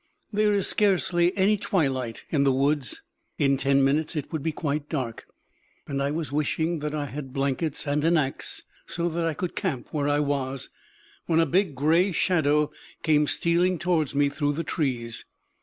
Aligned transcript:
There 0.33 0.51
is 0.55 0.67
scarcely 0.67 1.31
any 1.37 1.57
twilight 1.57 2.23
in 2.31 2.43
the 2.43 2.51
woods; 2.51 3.03
in 3.37 3.55
ten 3.55 3.83
minutes 3.83 4.15
it 4.15 4.31
would 4.31 4.41
be 4.41 4.51
quite 4.51 4.89
dark; 4.89 5.27
and 5.85 6.01
I 6.01 6.09
was 6.09 6.31
wishing 6.31 6.79
that 6.79 6.95
I 6.95 7.05
had 7.05 7.33
blankets 7.33 7.85
and 7.85 8.03
an 8.03 8.17
axe, 8.17 8.63
so 8.87 9.07
that 9.09 9.25
I 9.27 9.35
could 9.35 9.55
camp 9.55 9.93
where 9.93 10.09
I 10.09 10.19
was, 10.19 10.69
when 11.27 11.39
a 11.39 11.45
big 11.45 11.75
gray 11.75 12.11
shadow 12.11 12.71
came 13.03 13.27
stealing 13.27 13.77
towards 13.77 14.15
me 14.15 14.27
through 14.29 14.53
the 14.53 14.63
trees. 14.63 15.23